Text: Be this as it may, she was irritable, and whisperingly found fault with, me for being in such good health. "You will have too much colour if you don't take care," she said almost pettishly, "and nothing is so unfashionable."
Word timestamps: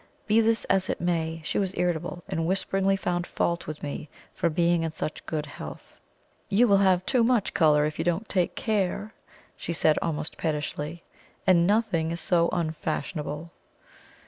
Be 0.25 0.41
this 0.41 0.65
as 0.65 0.89
it 0.89 0.99
may, 0.99 1.41
she 1.45 1.59
was 1.59 1.75
irritable, 1.77 2.23
and 2.27 2.47
whisperingly 2.47 2.95
found 2.95 3.27
fault 3.27 3.67
with, 3.67 3.83
me 3.83 4.09
for 4.33 4.49
being 4.49 4.81
in 4.81 4.89
such 4.89 5.23
good 5.27 5.45
health. 5.45 5.99
"You 6.49 6.67
will 6.67 6.77
have 6.77 7.05
too 7.05 7.23
much 7.23 7.53
colour 7.53 7.85
if 7.85 7.99
you 7.99 8.03
don't 8.05 8.27
take 8.27 8.55
care," 8.55 9.13
she 9.55 9.73
said 9.73 9.99
almost 10.01 10.39
pettishly, 10.39 11.03
"and 11.45 11.67
nothing 11.67 12.09
is 12.09 12.19
so 12.19 12.49
unfashionable." 12.51 13.51